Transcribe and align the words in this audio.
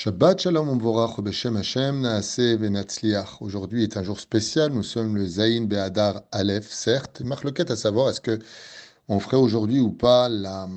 Shabbat 0.00 0.42
Shalom 0.42 0.78
Beshem 1.24 1.56
Hashem. 1.56 2.06
Aujourd'hui 3.40 3.82
est 3.82 3.96
un 3.96 4.04
jour 4.04 4.20
spécial. 4.20 4.70
Nous 4.70 4.84
sommes 4.84 5.16
le 5.16 5.26
Zayin 5.26 5.64
Be'adar 5.64 6.22
Aleph, 6.30 6.70
certes. 6.70 7.20
Marloquette 7.22 7.72
à 7.72 7.74
savoir 7.74 8.08
est-ce 8.08 8.20
que 8.20 8.38
on 9.08 9.18
ferait 9.18 9.38
aujourd'hui 9.38 9.80
ou 9.80 9.90
pas 9.90 10.28
la 10.28 10.68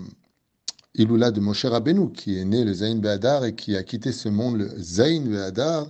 Iloula 0.95 1.29
de 1.29 1.39
Moshe 1.39 1.65
Rabbeinu, 1.65 2.11
qui 2.11 2.39
est 2.39 2.45
né 2.45 2.65
le 2.65 2.73
Zayin 2.73 2.95
Be'adar 2.95 3.45
et 3.45 3.53
qui 3.53 3.77
a 3.77 3.83
quitté 3.83 4.11
ce 4.11 4.27
monde 4.27 4.57
le 4.57 4.69
Zayin 4.79 5.29
Be'adar. 5.29 5.85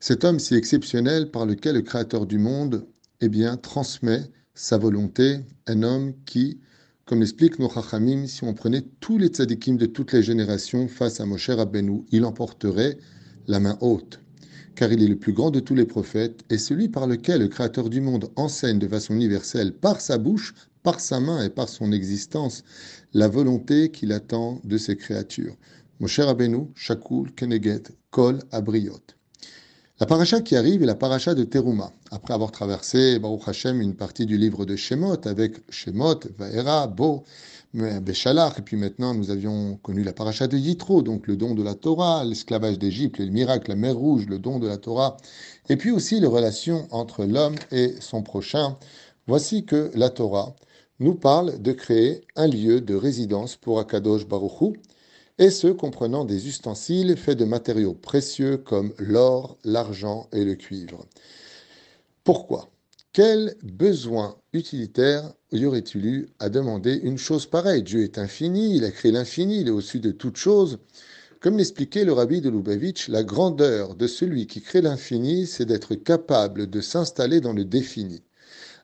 Cet 0.00 0.24
homme 0.24 0.38
si 0.38 0.54
exceptionnel 0.54 1.30
par 1.30 1.44
lequel 1.44 1.74
le 1.74 1.82
Créateur 1.82 2.24
du 2.24 2.38
monde, 2.38 2.86
eh 3.20 3.28
bien, 3.28 3.58
transmet 3.58 4.22
sa 4.54 4.78
volonté. 4.78 5.40
Un 5.66 5.82
homme 5.82 6.14
qui 6.24 6.60
comme 7.08 7.20
l'explique 7.20 7.58
nos 7.58 7.70
Chachamim, 7.70 8.26
si 8.26 8.44
on 8.44 8.52
prenait 8.52 8.84
tous 9.00 9.16
les 9.16 9.28
tzadikim 9.28 9.78
de 9.78 9.86
toutes 9.86 10.12
les 10.12 10.22
générations 10.22 10.88
face 10.88 11.20
à 11.20 11.24
Moshe 11.24 11.48
Rabbeinu, 11.48 12.04
il 12.12 12.26
emporterait 12.26 12.98
la 13.46 13.60
main 13.60 13.78
haute. 13.80 14.20
Car 14.74 14.92
il 14.92 15.02
est 15.02 15.08
le 15.08 15.16
plus 15.16 15.32
grand 15.32 15.50
de 15.50 15.58
tous 15.58 15.74
les 15.74 15.86
prophètes 15.86 16.44
et 16.50 16.58
celui 16.58 16.90
par 16.90 17.06
lequel 17.06 17.40
le 17.40 17.48
Créateur 17.48 17.88
du 17.88 18.02
monde 18.02 18.30
enseigne 18.36 18.78
de 18.78 18.86
façon 18.86 19.14
universelle, 19.14 19.72
par 19.72 20.02
sa 20.02 20.18
bouche, 20.18 20.52
par 20.82 21.00
sa 21.00 21.18
main 21.18 21.42
et 21.42 21.48
par 21.48 21.70
son 21.70 21.92
existence, 21.92 22.62
la 23.14 23.28
volonté 23.28 23.90
qu'il 23.90 24.12
attend 24.12 24.60
de 24.64 24.76
ses 24.76 24.96
créatures. 24.96 25.56
Moshe 26.00 26.20
Rabbeinu, 26.20 26.66
Shakul, 26.74 27.32
Keneget, 27.32 27.84
Kol, 28.10 28.40
Abriot. 28.52 29.17
La 30.00 30.06
paracha 30.06 30.40
qui 30.40 30.54
arrive 30.54 30.84
est 30.84 30.86
la 30.86 30.94
paracha 30.94 31.34
de 31.34 31.42
Teruma. 31.42 31.90
Après 32.12 32.32
avoir 32.32 32.52
traversé, 32.52 33.18
Baruch 33.18 33.48
Hashem, 33.48 33.80
une 33.80 33.96
partie 33.96 34.26
du 34.26 34.38
livre 34.38 34.64
de 34.64 34.76
Shemot, 34.76 35.26
avec 35.26 35.56
Shemot, 35.70 36.20
Vaera, 36.38 36.86
Bo, 36.86 37.24
Beshalach, 37.74 38.60
et 38.60 38.62
puis 38.62 38.76
maintenant 38.76 39.12
nous 39.12 39.32
avions 39.32 39.76
connu 39.82 40.04
la 40.04 40.12
paracha 40.12 40.46
de 40.46 40.56
Yitro, 40.56 41.02
donc 41.02 41.26
le 41.26 41.36
don 41.36 41.56
de 41.56 41.64
la 41.64 41.74
Torah, 41.74 42.24
l'esclavage 42.24 42.78
d'Égypte, 42.78 43.18
le 43.18 43.26
miracle, 43.26 43.70
la 43.70 43.74
mer 43.74 43.96
Rouge, 43.96 44.26
le 44.26 44.38
don 44.38 44.60
de 44.60 44.68
la 44.68 44.76
Torah, 44.76 45.16
et 45.68 45.76
puis 45.76 45.90
aussi 45.90 46.20
les 46.20 46.28
relations 46.28 46.86
entre 46.92 47.24
l'homme 47.24 47.56
et 47.72 47.94
son 47.98 48.22
prochain. 48.22 48.76
Voici 49.26 49.64
que 49.64 49.90
la 49.96 50.10
Torah 50.10 50.54
nous 51.00 51.16
parle 51.16 51.60
de 51.60 51.72
créer 51.72 52.20
un 52.36 52.46
lieu 52.46 52.80
de 52.80 52.94
résidence 52.94 53.56
pour 53.56 53.80
Akadosh 53.80 54.28
Baruch 54.28 54.76
et 55.38 55.50
ce 55.50 55.68
comprenant 55.68 56.24
des 56.24 56.48
ustensiles 56.48 57.16
faits 57.16 57.38
de 57.38 57.44
matériaux 57.44 57.94
précieux 57.94 58.56
comme 58.56 58.92
l'or, 58.98 59.56
l'argent 59.64 60.28
et 60.32 60.44
le 60.44 60.54
cuivre. 60.54 61.06
Pourquoi? 62.24 62.68
Quel 63.12 63.56
besoin 63.62 64.36
utilitaire 64.52 65.32
y 65.50 65.64
aurait-il 65.64 66.06
eu 66.06 66.28
à 66.38 66.50
demander 66.50 66.94
une 66.94 67.18
chose 67.18 67.46
pareille? 67.46 67.82
Dieu 67.82 68.02
est 68.02 68.18
infini, 68.18 68.76
il 68.76 68.84
a 68.84 68.90
créé 68.90 69.12
l'infini, 69.12 69.60
il 69.60 69.68
est 69.68 69.72
au-dessus 69.72 70.00
de 70.00 70.10
toute 70.10 70.36
chose. 70.36 70.78
Comme 71.40 71.56
l'expliquait 71.56 72.04
le 72.04 72.12
rabbi 72.12 72.40
de 72.40 72.50
Lubavitch, 72.50 73.08
la 73.08 73.22
grandeur 73.22 73.94
de 73.94 74.06
celui 74.06 74.46
qui 74.46 74.60
crée 74.60 74.82
l'infini, 74.82 75.46
c'est 75.46 75.64
d'être 75.64 75.94
capable 75.94 76.68
de 76.68 76.80
s'installer 76.80 77.40
dans 77.40 77.52
le 77.52 77.64
défini. 77.64 78.22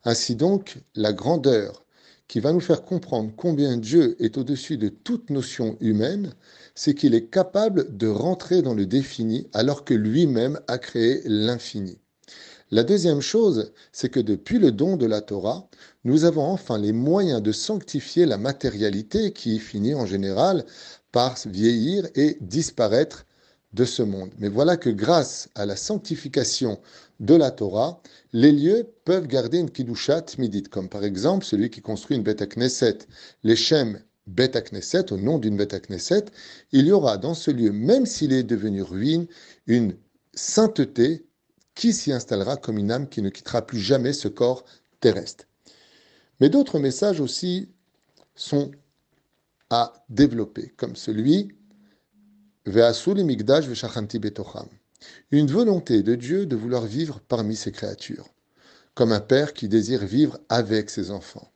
Ainsi 0.05 0.37
donc, 0.37 0.79
la 0.95 1.13
grandeur 1.13 1.84
qui 2.29 2.41
va 2.41 2.53
nous 2.53 2.61
faire 2.61 2.83
comprendre 2.83 3.33
combien 3.37 3.77
Dieu 3.77 4.17
est 4.23 4.39
au-dessus 4.39 4.77
de 4.77 4.89
toute 4.89 5.31
notion 5.31 5.77
humaine, 5.81 6.33
c'est 6.75 6.95
qu'il 6.95 7.15
est 7.15 7.27
capable 7.27 7.97
de 7.97 8.09
rentrer 8.09 8.63
dans 8.63 8.75
le 8.75 8.87
défini 8.87 9.47
alors 9.53 9.85
que 9.85 9.95
lui-même 9.95 10.61
a 10.67 10.79
créé 10.79 11.23
l'infini. 11.25 11.99
La 12.71 12.83
deuxième 12.83 13.21
chose, 13.21 13.73
c'est 13.93 14.09
que 14.09 14.21
depuis 14.21 14.59
le 14.59 14.73
don 14.73 14.97
de 14.97 15.07
la 15.07 15.21
Torah, 15.21 15.69
nous 16.05 16.25
avons 16.25 16.45
enfin 16.45 16.79
les 16.79 16.93
moyens 16.93 17.43
de 17.43 17.53
sanctifier 17.53 18.27
la 18.27 18.39
matérialité 18.39 19.33
qui 19.33 19.59
finit 19.59 19.95
en 19.95 20.07
général 20.07 20.65
par 21.13 21.37
vieillir 21.47 22.09
et 22.17 22.39
disparaître 22.41 23.27
de 23.75 23.85
ce 23.85 24.03
monde. 24.03 24.31
Mais 24.39 24.49
voilà 24.49 24.77
que 24.77 24.91
grâce 24.91 25.49
à 25.55 25.67
la 25.67 25.77
sanctification 25.77 26.81
de 27.21 27.35
la 27.35 27.51
Torah, 27.51 28.01
les 28.33 28.53
lieux 28.53 28.89
peuvent 29.05 29.27
garder 29.27 29.59
une 29.59 29.71
kiddushat 29.71 30.37
midit, 30.39 30.65
comme 30.65 30.89
par 30.89 31.05
exemple 31.05 31.45
celui 31.45 31.71
qui 31.71 31.81
construit 31.81 32.17
une 32.17 32.23
bête 32.23 32.47
Knesset. 32.49 32.99
Les 33.43 33.57
Shem 33.57 34.01
bête 34.27 34.57
Knesset, 34.71 35.13
au 35.13 35.17
nom 35.17 35.39
d'une 35.39 35.57
bête 35.57 35.87
Knesset, 35.89 36.27
il 36.73 36.87
y 36.87 36.93
aura 36.93 37.19
dans 37.19 37.35
ce 37.35 37.51
lieu, 37.51 37.73
même 37.73 38.07
s'il 38.07 38.33
est 38.33 38.43
devenu 38.43 38.83
ruine, 38.83 39.27
une 39.67 39.97
sainteté 40.35 41.27
qui 41.75 41.93
s'y 41.93 42.13
installera 42.13 42.57
comme 42.57 42.79
une 42.79 42.91
âme 42.91 43.09
qui 43.09 43.23
ne 43.23 43.31
quittera 43.31 43.67
plus 43.67 43.81
jamais 43.81 44.13
ce 44.13 44.29
corps 44.29 44.65
terrestre. 45.01 45.45
Mais 46.41 46.49
d'autres 46.49 46.79
messages 46.79 47.21
aussi 47.21 47.69
sont 48.35 48.71
à 49.71 49.93
développer, 50.09 50.73
comme 50.77 50.97
celui 50.97 51.53
une 55.31 55.51
volonté 55.51 56.03
de 56.03 56.15
Dieu 56.15 56.47
de 56.47 56.57
vouloir 56.57 56.85
vivre 56.87 57.21
parmi 57.27 57.57
ses 57.57 57.73
créatures, 57.73 58.29
comme 58.95 59.13
un 59.13 59.21
père 59.21 59.53
qui 59.53 59.69
désire 59.69 60.05
vivre 60.05 60.39
avec 60.49 60.91
ses 60.91 61.11
enfants. 61.11 61.51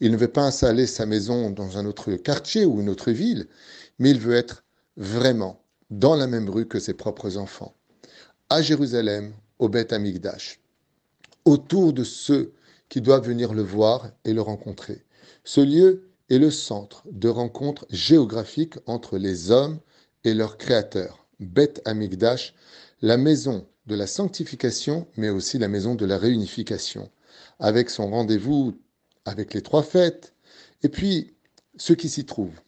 Il 0.00 0.12
ne 0.12 0.16
veut 0.16 0.28
pas 0.28 0.44
installer 0.44 0.86
sa 0.86 1.06
maison 1.06 1.50
dans 1.50 1.78
un 1.78 1.86
autre 1.86 2.12
quartier 2.14 2.64
ou 2.64 2.80
une 2.80 2.88
autre 2.88 3.10
ville, 3.10 3.46
mais 3.98 4.10
il 4.10 4.20
veut 4.20 4.34
être 4.34 4.64
vraiment 4.96 5.62
dans 5.90 6.14
la 6.14 6.26
même 6.26 6.48
rue 6.48 6.66
que 6.66 6.80
ses 6.80 6.94
propres 6.94 7.36
enfants, 7.36 7.74
à 8.50 8.62
Jérusalem, 8.62 9.32
au 9.58 9.68
Beth 9.68 9.92
Amigdash, 9.92 10.60
autour 11.44 11.92
de 11.92 12.04
ceux 12.04 12.52
qui 12.88 13.00
doivent 13.00 13.26
venir 13.26 13.54
le 13.54 13.62
voir 13.62 14.10
et 14.24 14.32
le 14.32 14.40
rencontrer. 14.40 15.04
Ce 15.44 15.60
lieu 15.60 16.08
est 16.30 16.38
le 16.38 16.50
centre 16.50 17.04
de 17.10 17.28
rencontre 17.28 17.86
géographique 17.90 18.74
entre 18.86 19.18
les 19.18 19.50
hommes 19.50 19.78
et 20.24 20.34
leur 20.34 20.56
créateur, 20.56 21.23
Beth 21.40 21.80
Amigdash, 21.84 22.54
la 23.02 23.16
maison 23.16 23.66
de 23.86 23.94
la 23.94 24.06
sanctification, 24.06 25.06
mais 25.16 25.30
aussi 25.30 25.58
la 25.58 25.68
maison 25.68 25.94
de 25.94 26.06
la 26.06 26.18
réunification, 26.18 27.10
avec 27.58 27.90
son 27.90 28.10
rendez-vous 28.10 28.74
avec 29.24 29.54
les 29.54 29.62
trois 29.62 29.82
fêtes, 29.82 30.34
et 30.82 30.88
puis 30.88 31.34
ceux 31.76 31.94
qui 31.94 32.08
s'y 32.08 32.24
trouvent. 32.24 32.60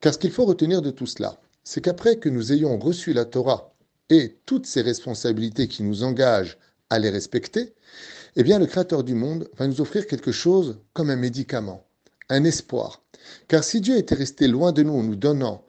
Car 0.00 0.14
ce 0.14 0.18
qu'il 0.18 0.32
faut 0.32 0.44
retenir 0.44 0.82
de 0.82 0.90
tout 0.90 1.06
cela, 1.06 1.40
c'est 1.62 1.80
qu'après 1.80 2.16
que 2.16 2.28
nous 2.28 2.52
ayons 2.52 2.78
reçu 2.78 3.12
la 3.12 3.24
Torah 3.24 3.74
et 4.10 4.36
toutes 4.44 4.66
ces 4.66 4.82
responsabilités 4.82 5.66
qui 5.66 5.82
nous 5.82 6.02
engagent 6.02 6.58
à 6.90 6.98
les 6.98 7.10
respecter, 7.10 7.74
eh 8.36 8.42
bien 8.42 8.58
le 8.58 8.66
Créateur 8.66 9.02
du 9.02 9.14
monde 9.14 9.48
va 9.56 9.66
nous 9.66 9.80
offrir 9.80 10.06
quelque 10.06 10.32
chose 10.32 10.78
comme 10.92 11.10
un 11.10 11.16
médicament, 11.16 11.86
un 12.28 12.44
espoir. 12.44 13.02
Car 13.48 13.64
si 13.64 13.80
Dieu 13.80 13.96
était 13.96 14.14
resté 14.14 14.46
loin 14.48 14.72
de 14.72 14.82
nous 14.82 14.94
en 14.94 15.02
nous 15.02 15.16
donnant 15.16 15.64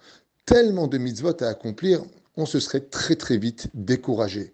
tellement 0.46 0.88
de 0.88 0.98
mitzvot 0.98 1.42
à 1.42 1.48
accomplir, 1.48 2.04
on 2.38 2.46
se 2.46 2.60
serait 2.60 2.82
très 2.82 3.16
très 3.16 3.38
vite 3.38 3.68
découragé. 3.74 4.54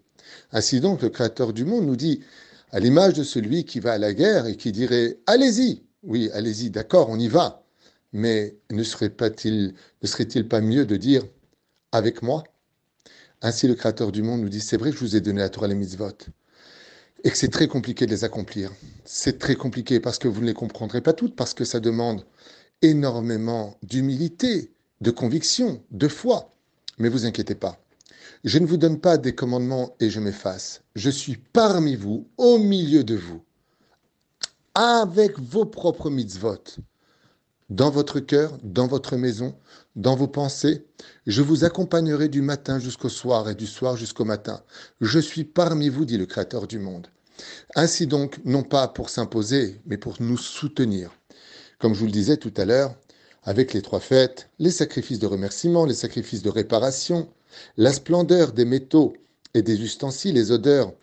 Ainsi 0.51 0.79
donc, 0.79 1.01
le 1.01 1.09
Créateur 1.09 1.53
du 1.53 1.65
monde 1.65 1.85
nous 1.85 1.95
dit, 1.95 2.21
à 2.71 2.79
l'image 2.79 3.13
de 3.13 3.23
celui 3.23 3.65
qui 3.65 3.79
va 3.79 3.93
à 3.93 3.97
la 3.97 4.13
guerre 4.13 4.45
et 4.45 4.55
qui 4.55 4.71
dirait 4.71 5.19
Allez-y 5.27 5.83
Oui, 6.03 6.29
allez-y, 6.33 6.69
d'accord, 6.69 7.09
on 7.09 7.19
y 7.19 7.27
va. 7.27 7.63
Mais 8.13 8.57
ne 8.71 8.83
serait-il 8.83 9.73
pas 10.47 10.61
mieux 10.61 10.85
de 10.85 10.95
dire 10.95 11.23
Avec 11.91 12.21
moi? 12.21 12.43
Ainsi, 13.41 13.67
le 13.67 13.75
Créateur 13.75 14.11
du 14.11 14.21
monde 14.21 14.41
nous 14.41 14.49
dit 14.49 14.61
C'est 14.61 14.77
vrai 14.77 14.91
que 14.91 14.97
je 14.97 15.01
vous 15.01 15.15
ai 15.15 15.21
donné 15.21 15.41
la 15.41 15.49
Torah 15.49 15.67
les 15.67 15.75
mitzvot 15.75 16.11
et 17.23 17.29
que 17.29 17.37
c'est 17.37 17.49
très 17.49 17.67
compliqué 17.67 18.05
de 18.05 18.11
les 18.11 18.23
accomplir. 18.23 18.71
C'est 19.05 19.37
très 19.37 19.55
compliqué 19.55 19.99
parce 19.99 20.17
que 20.17 20.27
vous 20.27 20.41
ne 20.41 20.47
les 20.47 20.53
comprendrez 20.53 21.01
pas 21.01 21.13
toutes, 21.13 21.35
parce 21.35 21.53
que 21.53 21.65
ça 21.65 21.79
demande 21.79 22.25
énormément 22.81 23.77
d'humilité, 23.83 24.71
de 25.01 25.11
conviction, 25.11 25.83
de 25.91 26.07
foi. 26.07 26.55
Mais 26.97 27.09
vous 27.09 27.25
inquiétez 27.25 27.55
pas. 27.55 27.77
Je 28.43 28.57
ne 28.57 28.65
vous 28.65 28.77
donne 28.77 28.99
pas 28.99 29.17
des 29.17 29.35
commandements 29.35 29.95
et 29.99 30.09
je 30.09 30.19
m'efface. 30.19 30.81
Je 30.95 31.09
suis 31.09 31.37
parmi 31.37 31.95
vous, 31.95 32.27
au 32.37 32.57
milieu 32.57 33.03
de 33.03 33.15
vous, 33.15 33.43
avec 34.73 35.39
vos 35.39 35.65
propres 35.65 36.09
mitzvot, 36.09 36.63
dans 37.69 37.89
votre 37.89 38.19
cœur, 38.19 38.57
dans 38.63 38.87
votre 38.87 39.15
maison, 39.15 39.55
dans 39.95 40.15
vos 40.15 40.27
pensées. 40.27 40.85
Je 41.27 41.41
vous 41.41 41.63
accompagnerai 41.63 42.29
du 42.29 42.41
matin 42.41 42.79
jusqu'au 42.79 43.09
soir 43.09 43.49
et 43.49 43.55
du 43.55 43.67
soir 43.67 43.95
jusqu'au 43.95 44.25
matin. 44.25 44.61
Je 44.99 45.19
suis 45.19 45.43
parmi 45.43 45.89
vous, 45.89 46.05
dit 46.05 46.17
le 46.17 46.25
Créateur 46.25 46.67
du 46.67 46.79
monde. 46.79 47.07
Ainsi 47.75 48.07
donc, 48.07 48.39
non 48.43 48.63
pas 48.63 48.87
pour 48.87 49.09
s'imposer, 49.09 49.79
mais 49.85 49.97
pour 49.97 50.15
nous 50.19 50.37
soutenir. 50.37 51.11
Comme 51.79 51.93
je 51.93 51.99
vous 51.99 52.05
le 52.05 52.11
disais 52.11 52.37
tout 52.37 52.53
à 52.57 52.65
l'heure, 52.65 52.95
avec 53.43 53.73
les 53.73 53.81
trois 53.81 53.99
fêtes, 53.99 54.49
les 54.59 54.71
sacrifices 54.71 55.19
de 55.19 55.27
remerciement, 55.27 55.85
les 55.85 55.93
sacrifices 55.93 56.43
de 56.43 56.49
réparation, 56.49 57.27
la 57.77 57.91
splendeur 57.91 58.53
des 58.53 58.65
métaux 58.65 59.13
et 59.53 59.61
des 59.61 59.81
ustensiles, 59.81 60.35
les 60.35 60.51
odeurs 60.51 60.93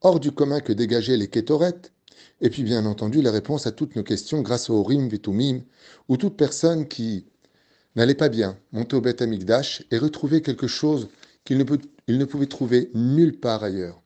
hors 0.00 0.20
du 0.20 0.32
commun 0.32 0.60
que 0.60 0.72
dégageaient 0.72 1.16
les 1.16 1.28
kétorettes, 1.28 1.92
et 2.40 2.50
puis 2.50 2.62
bien 2.62 2.86
entendu 2.86 3.20
la 3.20 3.32
réponse 3.32 3.66
à 3.66 3.72
toutes 3.72 3.96
nos 3.96 4.04
questions 4.04 4.42
grâce 4.42 4.70
au 4.70 4.82
Rim 4.82 5.08
Vetumim, 5.08 5.62
où 6.08 6.16
toute 6.16 6.36
personne 6.36 6.86
qui 6.86 7.26
n'allait 7.96 8.14
pas 8.14 8.28
bien 8.28 8.56
montait 8.72 8.94
au 8.94 9.00
Beth 9.00 9.22
Amikdash 9.22 9.82
et 9.90 9.98
retrouvait 9.98 10.40
quelque 10.40 10.68
chose 10.68 11.08
qu'il 11.44 11.58
ne, 11.58 11.64
ne 12.08 12.24
pouvait 12.24 12.46
trouver 12.46 12.90
nulle 12.94 13.38
part 13.38 13.64
ailleurs. 13.64 14.00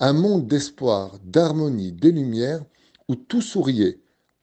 Un 0.00 0.14
monde 0.14 0.46
d'espoir, 0.46 1.18
d'harmonie, 1.24 1.92
de 1.92 2.08
lumière, 2.08 2.64
où 3.08 3.16
tout 3.16 3.42
souriait, 3.42 3.98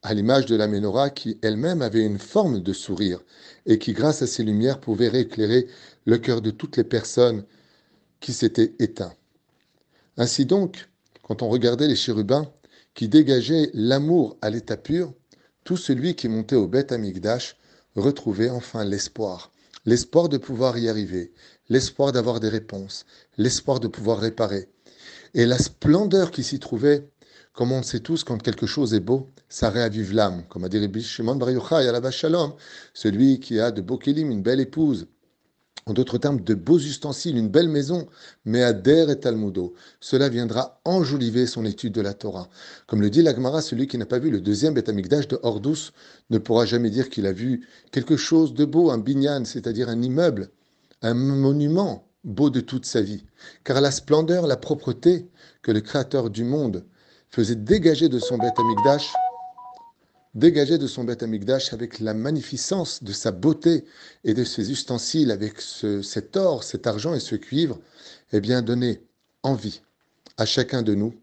à 0.06 0.13
l'image 0.13 0.46
de 0.46 0.56
la 0.56 0.68
menorah 0.68 1.10
qui 1.10 1.40
elle-même 1.42 1.81
avait 1.81 2.06
une 2.06 2.19
forme 2.19 2.60
de 2.60 2.74
sourire 2.74 3.22
et 3.66 3.80
qui, 3.80 3.92
grâce 3.92 4.22
à 4.22 4.28
ses 4.28 4.44
lumières, 4.44 4.80
pouvait 4.80 5.19
éclairer 5.19 5.68
le 6.06 6.19
cœur 6.19 6.42
de 6.42 6.52
toutes 6.52 6.78
les 6.78 6.84
personnes 6.84 7.44
qui 8.19 8.31
s'étaient 8.31 8.75
éteintes. 8.78 9.18
Ainsi 10.16 10.46
donc, 10.46 10.90
quand 11.24 11.42
on 11.42 11.50
regardait 11.50 11.88
les 11.88 11.96
chérubins 11.96 12.52
qui 12.94 13.10
dégageaient 13.10 13.72
l'amour 13.74 14.38
à 14.44 14.52
l'état 14.52 14.78
pur, 14.78 15.12
tout 15.63 15.75
celui 15.75 16.13
qui 16.16 16.28
montait 16.28 16.56
au 16.56 16.68
Beth 16.68 16.92
Amigdash 16.92 17.58
retrouvait 17.96 18.51
enfin 18.51 18.86
l'espoir, 18.86 19.51
l'espoir 19.86 20.30
de 20.30 20.38
pouvoir 20.38 20.78
y 20.78 20.88
arriver, 20.88 21.34
l'espoir 21.68 22.12
d'avoir 22.12 22.40
des 22.40 22.50
réponses, 22.50 23.08
l'espoir 23.40 23.80
de 23.80 23.88
pouvoir 23.88 24.19
réparer. 24.19 24.69
Et 25.34 25.48
la 25.48 25.58
splendeur 25.58 26.30
qui 26.30 26.44
s'y 26.44 26.60
trouvait 26.60 27.10
comme 27.56 27.72
on 27.72 27.84
sait 27.84 28.02
tous, 28.02 28.24
quand 28.25 28.42
quelque 28.42 28.68
chose 28.68 28.94
est 28.94 29.00
beau, 29.00 29.30
ça 29.48 29.69
réavive 29.69 30.13
l'âme. 30.13 30.44
Comme 30.50 30.66
a 30.66 30.69
dit 30.69 30.78
Rabbi 30.78 31.02
Shimon 31.02 31.36
Bar 31.36 31.52
Yochai 31.52 31.88
à 31.88 32.00
la 32.00 32.12
Shalom, 32.12 32.54
celui 32.94 33.40
qui 33.40 33.60
a 33.62 33.72
de 33.72 33.81
beaux 33.81 33.98
kélim, 33.98 34.30
une 34.30 34.42
belle 34.42 34.60
épouse, 34.60 35.07
en 35.86 35.94
d'autres 35.94 36.18
termes, 36.18 36.42
de 36.42 36.54
beaux 36.54 36.80
ustensiles, 36.80 37.38
une 37.38 37.48
belle 37.48 37.69
maison, 37.69 38.07
mais 38.44 38.62
Ader 38.62 39.06
et 39.10 39.19
Talmudo. 39.19 39.74
Cela 40.02 40.28
viendra 40.28 40.81
enjoliver 40.84 41.46
son 41.46 41.63
étude 41.63 41.94
de 41.94 42.02
la 42.02 42.13
Torah. 42.13 42.50
Comme 42.88 43.02
le 43.02 43.10
dit 43.10 43.22
l'Agmara, 43.22 43.62
celui 43.62 43.88
qui 43.88 43.98
n'a 43.98 44.06
pas 44.06 44.19
vu 44.19 44.31
le 44.31 44.42
deuxième 44.42 44.74
Beth 44.74 44.90
Amikdash 44.90 45.30
de 45.30 45.40
Hordous 45.42 45.92
ne 46.31 46.40
pourra 46.40 46.66
jamais 46.66 46.90
dire 46.90 47.10
qu'il 47.10 47.25
a 47.25 47.31
vu 47.31 47.66
quelque 47.92 48.18
chose 48.18 48.54
de 48.54 48.66
beau, 48.66 48.90
un 48.90 48.98
binyan, 48.98 49.46
c'est-à-dire 49.46 49.88
un 49.88 50.01
immeuble, 50.01 50.50
un 51.01 51.13
monument 51.13 52.10
beau 52.25 52.50
de 52.50 52.60
toute 52.60 52.86
sa 52.86 53.01
vie. 53.01 53.24
Car 53.63 53.80
la 53.80 53.92
splendeur, 53.92 54.46
la 54.46 54.58
propreté 54.58 55.30
que 55.62 55.72
le 55.72 55.80
Créateur 55.80 56.30
du 56.30 56.44
monde 56.44 56.84
faisait 57.36 57.56
dégager 57.56 58.08
de 58.08 58.18
son 58.18 58.38
bête 58.38 58.58
amigdash, 58.58 59.14
dégager 60.36 60.78
de 60.78 60.88
son 60.88 61.04
bête 61.04 61.22
amigdash 61.22 61.74
avec 61.74 62.00
la 62.00 62.14
magnificence 62.14 63.04
de 63.04 63.12
sa 63.12 63.34
beauté 63.34 63.84
et 64.24 64.34
de 64.34 64.46
ses 64.46 64.72
ustensiles, 64.72 65.32
avec 65.32 65.60
cet 65.60 66.38
or, 66.38 66.64
cet 66.64 66.88
argent 66.88 67.14
et 67.14 67.20
ce 67.20 67.36
cuivre, 67.36 67.78
eh 68.32 68.40
bien, 68.40 68.62
donner 68.62 69.04
envie 69.44 69.82
à 70.38 70.46
chacun 70.46 70.82
de 70.82 70.96
nous, 70.96 71.14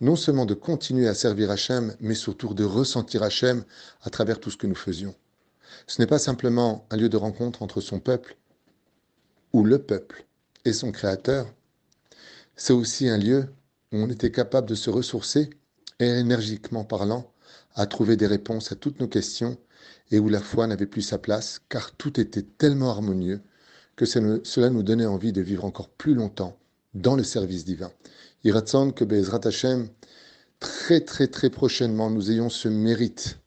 non 0.00 0.16
seulement 0.16 0.46
de 0.46 0.54
continuer 0.54 1.06
à 1.06 1.12
servir 1.12 1.50
Hachem, 1.50 1.94
mais 2.00 2.14
surtout 2.14 2.54
de 2.54 2.64
ressentir 2.64 3.22
Hachem 3.22 3.62
à 4.00 4.08
travers 4.08 4.40
tout 4.40 4.50
ce 4.50 4.56
que 4.56 4.66
nous 4.66 4.74
faisions. 4.74 5.14
Ce 5.86 6.00
n'est 6.00 6.06
pas 6.06 6.18
simplement 6.18 6.86
un 6.88 6.96
lieu 6.96 7.10
de 7.10 7.18
rencontre 7.18 7.62
entre 7.62 7.82
son 7.82 8.00
peuple, 8.00 8.38
ou 9.52 9.64
le 9.64 9.78
peuple, 9.78 10.24
et 10.64 10.72
son 10.72 10.92
Créateur, 10.92 11.46
c'est 12.56 12.72
aussi 12.72 13.06
un 13.10 13.18
lieu 13.18 13.48
où 13.92 13.98
on 13.98 14.08
était 14.08 14.32
capable 14.32 14.66
de 14.66 14.74
se 14.74 14.88
ressourcer 14.88 15.50
énergiquement 15.98 16.84
parlant, 16.84 17.32
à 17.74 17.86
trouver 17.86 18.16
des 18.16 18.26
réponses 18.26 18.72
à 18.72 18.76
toutes 18.76 19.00
nos 19.00 19.08
questions 19.08 19.56
et 20.10 20.18
où 20.18 20.28
la 20.28 20.40
foi 20.40 20.66
n'avait 20.66 20.86
plus 20.86 21.02
sa 21.02 21.18
place, 21.18 21.60
car 21.68 21.92
tout 21.92 22.20
était 22.20 22.42
tellement 22.42 22.90
harmonieux 22.90 23.40
que 23.96 24.04
cela 24.04 24.70
nous 24.70 24.82
donnait 24.82 25.06
envie 25.06 25.32
de 25.32 25.42
vivre 25.42 25.64
encore 25.64 25.88
plus 25.88 26.14
longtemps 26.14 26.56
dans 26.94 27.16
le 27.16 27.24
service 27.24 27.64
divin. 27.64 27.90
Iratson 28.44 28.92
que 28.92 29.04
Bezrat 29.04 29.40
Hashem, 29.44 29.88
très 30.60 31.00
très 31.00 31.26
très 31.26 31.50
prochainement, 31.50 32.10
nous 32.10 32.30
ayons 32.30 32.48
ce 32.48 32.68
mérite 32.68 33.38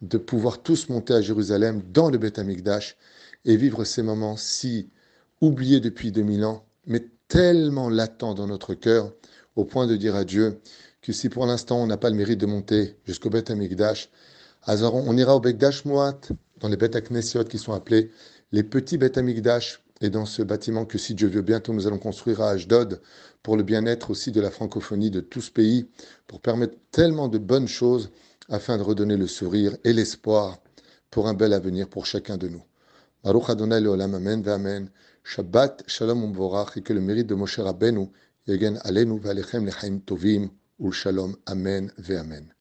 de 0.00 0.18
pouvoir 0.18 0.62
tous 0.62 0.88
monter 0.88 1.14
à 1.14 1.20
Jérusalem 1.22 1.82
dans 1.92 2.10
le 2.10 2.18
Beth 2.18 2.38
Amikdash 2.38 2.96
et 3.44 3.56
vivre 3.56 3.84
ces 3.84 4.02
moments 4.02 4.36
si 4.36 4.90
oubliés 5.40 5.80
depuis 5.80 6.12
2000 6.12 6.44
ans, 6.44 6.64
mais 6.86 7.06
tellement 7.28 7.88
latents 7.88 8.34
dans 8.34 8.46
notre 8.46 8.74
cœur, 8.74 9.12
au 9.56 9.64
point 9.64 9.86
de 9.86 9.96
dire 9.96 10.14
à 10.14 10.24
Dieu 10.24 10.60
que 11.04 11.12
si 11.12 11.28
pour 11.28 11.44
l'instant 11.44 11.82
on 11.82 11.86
n'a 11.86 11.98
pas 11.98 12.08
le 12.08 12.16
mérite 12.16 12.40
de 12.40 12.46
monter 12.46 12.96
jusqu'au 13.04 13.28
Beth 13.28 13.50
Amikdash, 13.50 14.08
on 14.66 15.16
ira 15.18 15.36
au 15.36 15.40
Bekdash 15.40 15.84
Moat, 15.84 16.18
dans 16.60 16.68
les 16.68 16.78
Beth 16.78 16.96
Aknesiot 16.96 17.44
qui 17.44 17.58
sont 17.58 17.74
appelés 17.74 18.10
les 18.52 18.62
petits 18.62 18.96
Beth 18.96 19.18
Amikdash, 19.18 19.82
et 20.00 20.08
dans 20.08 20.24
ce 20.24 20.42
bâtiment 20.42 20.86
que 20.86 20.96
si 20.96 21.14
Dieu 21.14 21.28
veut 21.28 21.42
bientôt 21.42 21.74
nous 21.74 21.86
allons 21.86 21.98
construire 21.98 22.40
à 22.40 22.50
Ashdod 22.50 23.02
pour 23.42 23.58
le 23.58 23.62
bien-être 23.62 24.10
aussi 24.10 24.32
de 24.32 24.40
la 24.40 24.50
francophonie 24.50 25.10
de 25.10 25.20
tout 25.20 25.42
ce 25.42 25.50
pays, 25.50 25.86
pour 26.26 26.40
permettre 26.40 26.78
tellement 26.90 27.28
de 27.28 27.36
bonnes 27.36 27.68
choses 27.68 28.10
afin 28.48 28.78
de 28.78 28.82
redonner 28.82 29.18
le 29.18 29.26
sourire 29.26 29.76
et 29.84 29.92
l'espoir 29.92 30.56
pour 31.10 31.28
un 31.28 31.34
bel 31.34 31.52
avenir 31.52 31.86
pour 31.86 32.06
chacun 32.06 32.38
de 32.38 32.48
nous. 32.48 32.62
Baruch 33.22 33.50
Adonai 33.50 33.76
Amen, 33.86 34.88
Shabbat, 35.22 35.84
Shalom 35.86 36.24
Umvorach, 36.24 36.78
et 36.78 36.80
que 36.80 36.94
le 36.94 37.02
mérite 37.02 37.26
de 37.26 37.34
Moshe 37.34 37.58
Rabbeinu, 37.58 38.08
Yegen 38.46 38.78
Alenu, 38.84 39.18
Valechem 39.20 39.66
Lechaim 39.66 39.98
Tovim 40.00 40.48
ou 40.78 40.92
shalom, 40.92 41.36
amen, 41.46 41.90
ve 41.98 42.18
amen. 42.20 42.52